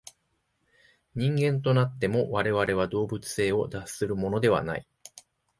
[1.13, 4.87] 人間となっても、我々は動物性を脱するのではない。